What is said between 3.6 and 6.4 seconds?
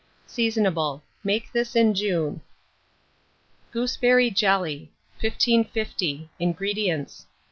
GOOSEBERRY JELLY. 1550.